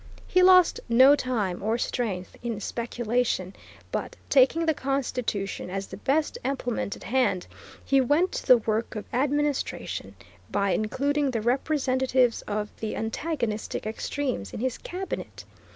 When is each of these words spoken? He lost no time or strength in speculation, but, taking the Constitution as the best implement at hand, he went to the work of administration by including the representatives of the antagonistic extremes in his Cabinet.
He 0.25 0.41
lost 0.41 0.79
no 0.89 1.15
time 1.15 1.61
or 1.61 1.77
strength 1.77 2.35
in 2.41 2.59
speculation, 2.59 3.55
but, 3.91 4.15
taking 4.29 4.65
the 4.65 4.73
Constitution 4.73 5.69
as 5.69 5.85
the 5.85 5.97
best 5.97 6.39
implement 6.43 6.95
at 6.95 7.03
hand, 7.03 7.45
he 7.85 8.01
went 8.01 8.31
to 8.31 8.47
the 8.47 8.57
work 8.57 8.95
of 8.95 9.05
administration 9.13 10.15
by 10.49 10.71
including 10.71 11.29
the 11.29 11.41
representatives 11.41 12.41
of 12.47 12.71
the 12.79 12.95
antagonistic 12.95 13.85
extremes 13.85 14.53
in 14.55 14.59
his 14.59 14.79
Cabinet. 14.79 15.45